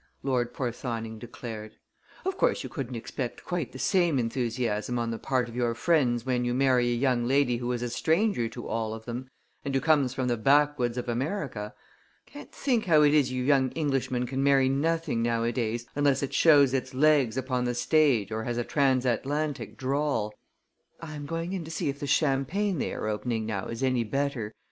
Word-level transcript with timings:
Lord 0.23 0.51
Porthoning 0.51 1.19
declared. 1.19 1.75
"Of 2.25 2.35
course 2.35 2.63
you 2.63 2.69
couldn't 2.69 2.95
expect 2.95 3.45
quite 3.45 3.71
the 3.71 3.77
same 3.77 4.17
enthusiasm 4.17 4.97
on 4.97 5.11
the 5.11 5.19
part 5.19 5.47
of 5.47 5.55
your 5.55 5.75
friends 5.75 6.25
when 6.25 6.43
you 6.43 6.55
marry 6.55 6.87
a 6.91 6.95
young 6.95 7.27
lady 7.27 7.57
who 7.57 7.71
is 7.71 7.83
a 7.83 7.89
stranger 7.91 8.49
to 8.49 8.67
all 8.67 8.95
of 8.95 9.05
them 9.05 9.29
and 9.63 9.75
who 9.75 9.79
comes 9.79 10.15
from 10.15 10.27
the 10.27 10.37
backwoods 10.37 10.97
of 10.97 11.07
America. 11.07 11.75
Can't 12.25 12.51
think 12.51 12.85
how 12.85 13.03
it 13.03 13.13
is 13.13 13.31
you 13.31 13.43
young 13.43 13.71
Englishmen 13.75 14.25
can 14.25 14.43
marry 14.43 14.69
nothing, 14.69 15.21
nowadays, 15.21 15.85
unless 15.95 16.23
it 16.23 16.33
shows 16.33 16.73
its 16.73 16.95
legs 16.95 17.37
upon 17.37 17.65
the 17.65 17.75
stage 17.75 18.31
or 18.31 18.45
has 18.45 18.57
a 18.57 18.63
transatlantic 18.63 19.77
drawl. 19.77 20.33
I 20.99 21.13
am 21.13 21.27
going 21.27 21.53
in 21.53 21.63
to 21.65 21.69
see 21.69 21.89
if 21.89 21.99
the 21.99 22.07
champagne 22.07 22.79
they're 22.79 23.05
opening 23.07 23.45
now 23.45 23.67
is 23.67 23.83
any 23.83 24.03
better. 24.03 24.55